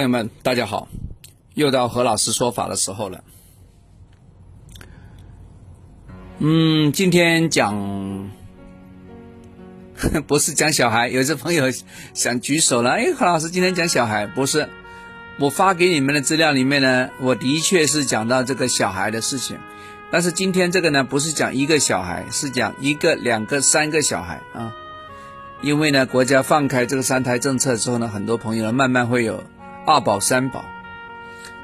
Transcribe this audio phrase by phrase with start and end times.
[0.00, 0.88] 朋友们，大家好，
[1.52, 3.22] 又到何老师说法的时候了。
[6.38, 8.30] 嗯，今天讲
[10.26, 11.64] 不是讲小孩，有些朋友
[12.14, 12.92] 想举手了。
[12.92, 14.70] 哎，何老师今天讲小孩不是？
[15.38, 19.58] 我发给你们的资料里面呢，我的确是讲到这个小孩的事情，
[20.10, 24.74] 但是今天这个呢，不是讲一个小孩，是讲一个、两个、三个小孩啊。
[25.60, 29.44] 因为呢，国家放开这个三胎政策之后呢，很多朋友呢慢慢会有。
[29.86, 30.64] 二宝三宝，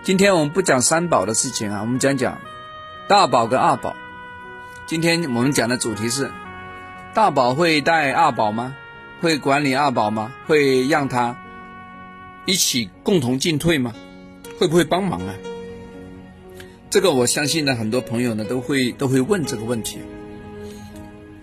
[0.03, 2.41] 今天我们不讲三宝的事情啊，我们讲讲
[3.09, 3.95] 大宝跟二宝。
[4.87, 6.31] 今天我们讲的主题是：
[7.15, 8.75] 大宝会带二宝吗？
[9.21, 10.33] 会管理二宝吗？
[10.47, 11.37] 会让他
[12.47, 13.95] 一起共同进退吗？
[14.59, 15.35] 会不会帮忙啊？
[16.89, 20.01] 这个我相信呢，很多朋友呢都会都会问这个问题。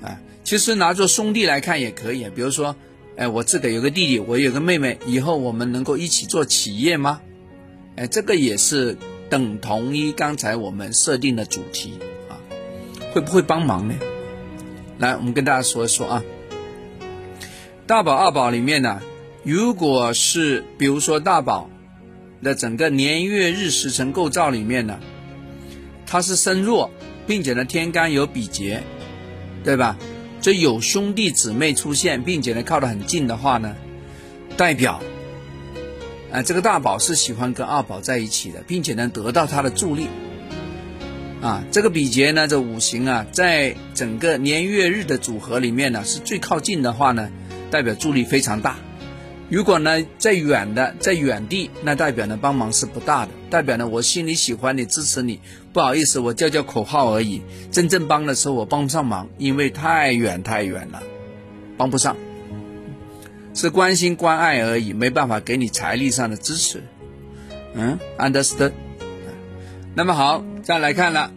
[0.01, 2.75] 啊，其实拿做兄弟来看也可以，比如说。
[3.15, 7.21] 哎，我自个有个弟弟，我有个妹妹，以后我们能够一起做企业吗？
[7.95, 8.97] 哎，这个也是
[9.29, 12.41] 等同于刚才我们设定的主题啊，
[13.11, 13.93] 会不会帮忙呢？
[14.97, 16.23] 来，我们跟大家说一说啊，
[17.85, 18.99] 大宝二宝里面呢，
[19.43, 21.69] 如果是比如说大宝
[22.41, 24.99] 的整个年月日时辰构造里面呢，
[26.07, 26.89] 它是身弱，
[27.27, 28.81] 并且呢天干有比劫，
[29.63, 29.97] 对吧？
[30.43, 33.77] 这有兄弟姊妹出现，并且呢靠得很近的话呢，
[34.57, 35.01] 代表，
[36.33, 40.07] 啊这个大宝是喜欢跟二宝在一起的，并且能得到他的助力，
[41.41, 47.31] 啊这个比劫呢这五行啊在整个年月日的组合里面呢是最靠近的话呢，
[47.71, 48.75] 代表助力非常大。
[49.47, 55.39] 如果呢在远的在远地，那代表呢帮忙是不大的，代表呢我心里喜欢你支持你，
[55.73, 61.03] 不好意思我叫叫口号而已，真正帮的时候我帮不上忙，因为太远太远了，
[61.77, 62.17] 帮不上，
[63.53, 66.81] 是关心关爱而已，没办法给你财力上的支持，
[67.75, 68.71] 嗯，understood。
[69.93, 71.31] 那么好，再来看了。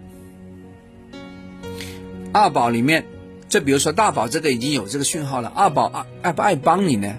[2.32, 3.04] 二宝里面，
[3.50, 7.14] 这比如说大宝这个已经有这个讯号了，二宝爱爱不爱帮你呢？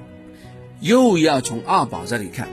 [0.81, 2.47] 又要从二宝这里看，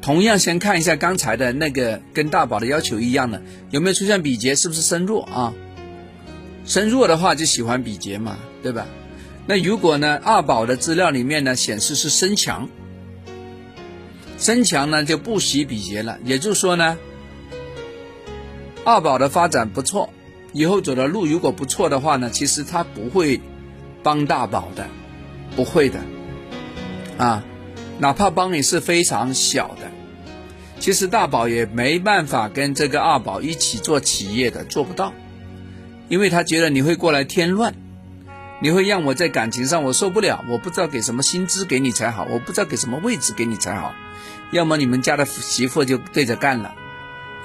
[0.00, 4.54] 同样先看一下刚才的那个跟大宝的要求一样的，有没有出现比劫？
[4.54, 5.52] 是不是身弱啊？
[6.64, 8.86] 身弱的话就喜欢比劫嘛，对吧？
[9.46, 12.68] 那如果呢，二宝的资料里面呢显示是身强，
[14.38, 16.18] 身强呢就不喜比劫了。
[16.24, 16.96] 也就是说呢，
[18.84, 20.10] 二宝的发展不错，
[20.52, 23.40] 以后走的路如果不错的话呢，其实他不会
[24.02, 24.86] 帮大宝的，
[25.56, 26.00] 不会的。
[27.18, 27.44] 啊，
[28.00, 29.90] 哪怕帮你是非常小的，
[30.78, 35.12] 其实大宝也没办法跟这个二宝一起做企业的，做不到，
[36.08, 37.74] 因为他觉得你会过来添乱，
[38.58, 43.92] 你会让我在感情上我受不了，我不知道给什么薪资给你才好，我不知道给什么位置给你才好，
[44.50, 46.74] 要么你们家的媳妇就对着干了，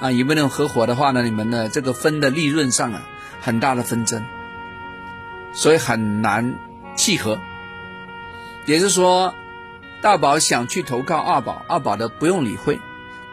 [0.00, 1.22] 啊，有没有合伙的话呢？
[1.22, 3.06] 你们的这个分的利润上啊，
[3.42, 4.24] 很大的纷争，
[5.52, 6.54] 所以很难
[6.96, 7.38] 契合，
[8.64, 9.34] 也就是说。
[10.06, 12.78] 大宝想去投靠二宝，二宝的不用理会，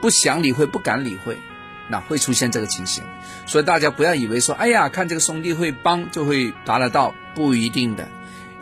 [0.02, 1.38] 不想理会，不敢理会，
[1.88, 3.04] 那会出现这个情形。
[3.46, 8.08] 所以大家不要以为说，哎呀，看这个兄弟会帮就会达得到，不一定的。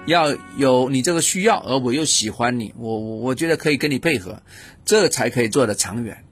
[0.08, 4.42] 要有你这个需要，而我又喜欢你，我我我觉得可以跟你配合，
[4.84, 6.26] 这才可以做得长远。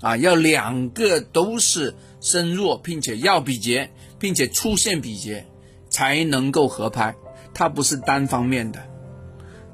[0.00, 5.44] 啊，要两个都是身弱，并且要比劫，并且出现比劫，
[5.90, 7.14] 才能够合拍。
[7.52, 8.86] 它不是单方面的。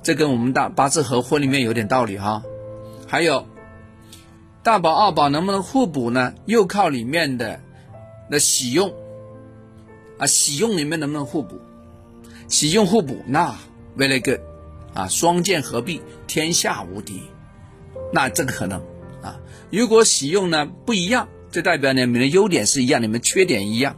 [0.07, 2.45] 这跟我们大八字合婚里面有点道理哈，
[3.09, 3.49] 还有
[4.63, 6.33] 大宝二宝能不能互补呢？
[6.45, 7.61] 又靠里面的
[8.31, 8.95] 那喜用
[10.17, 11.61] 啊，喜用里面能不能互补？
[12.47, 13.57] 喜用互补，那
[13.99, 14.39] very good
[14.95, 17.23] 啊，双剑合璧，天下无敌，
[18.13, 18.81] 那这个可能
[19.25, 19.41] 啊。
[19.73, 23.97] 如果喜用呢不一样，就代表呢你们的优点是一样，你们缺点一样。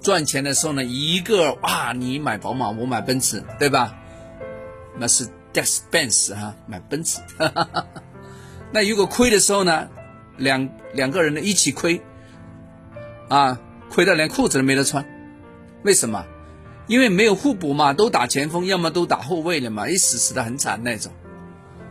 [0.00, 3.94] 赚钱的时候呢，一个哇，你买宝马，我买奔驰，对吧？
[4.96, 5.28] 那是。
[5.52, 7.20] Dex Benz 哈，买奔驰。
[7.38, 7.86] 哈
[8.72, 9.88] 那如果亏的时候呢，
[10.36, 12.00] 两两个人呢一起亏，
[13.28, 13.58] 啊，
[13.90, 15.04] 亏到连裤子都没得穿。
[15.82, 16.24] 为什么？
[16.86, 21.12] 因为没有互补嘛，都打前锋，要么都打后卫了嘛，一死死的很惨那种。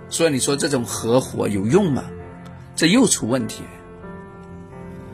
[0.10, 2.04] 所以你说这种合伙有用吗？
[2.76, 3.64] 这又出问题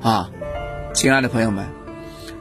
[0.01, 0.29] 啊，
[0.93, 1.84] 亲爱的朋友们。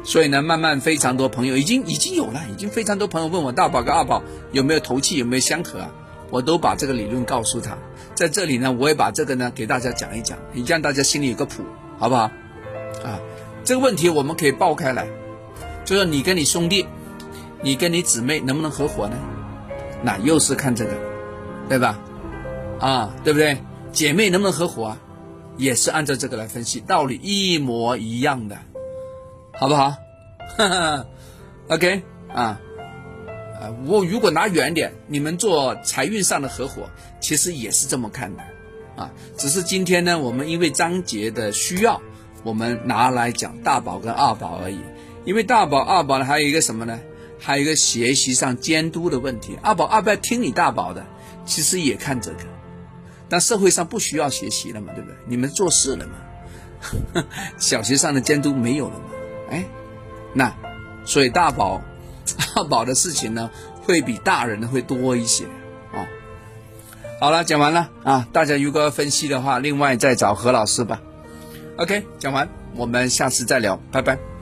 [0.04, 4.22] 所以呢，慢慢非常多朋友已经已经有了，已经非常多朋友问我大宝跟二宝
[4.52, 5.90] 有没有头气，有没有相合啊？
[6.30, 7.78] 我都把这个理论告诉他，
[8.14, 11.62] 在这里呢，我也把这个呢给大家讲一讲，你让大家心里有个谱，
[11.98, 12.22] 好不好？
[13.02, 13.20] 啊，
[13.64, 15.06] 这个问题我们可以爆开来，
[15.84, 16.86] 就说你跟你兄弟，
[17.62, 19.16] 你跟你姊妹能不能合伙呢？
[20.02, 20.92] 那又是看这个，
[21.68, 21.98] 对吧？
[22.78, 23.58] 啊，对不对？
[23.92, 24.98] 姐妹能不能合伙啊？
[25.56, 28.58] 也是按照这个来分析，道理一模一样的，
[29.56, 29.94] 好不好？
[31.68, 32.60] OK 啊，
[33.60, 36.88] 啊，我如果拿远点，你们做财运上的合伙，
[37.20, 38.42] 其实也是这么看的，
[38.96, 42.00] 啊，只是今天呢，我们因为章节的需要，
[42.42, 44.78] 我们拿来讲大宝跟二宝而已。
[45.24, 47.00] 因为大宝、二宝呢，还有一个什么呢？
[47.40, 49.58] 还有一个学习上监督的问题。
[49.62, 51.06] 二宝、二宝要听你大宝的，
[51.46, 52.38] 其实也看这个。
[53.28, 55.16] 但社会上不需要学习了嘛，对不对？
[55.26, 57.24] 你们做事了嘛？
[57.56, 59.04] 小学上的监督没有了嘛？
[59.50, 59.64] 哎，
[60.32, 60.52] 那
[61.05, 61.81] 所以大宝、
[62.55, 63.50] 大宝的事情呢，
[63.82, 65.44] 会比大人的会多一些
[65.93, 66.05] 哦。
[67.20, 68.26] 好了，讲完了啊！
[68.32, 71.00] 大家如果要分析的话，另外再找何老师吧。
[71.76, 74.33] OK，讲完，我们下次再聊，拜拜。